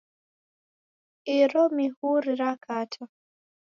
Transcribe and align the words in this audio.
Iro 1.37 1.63
mihuri 1.77 2.31
rakata 2.39 3.01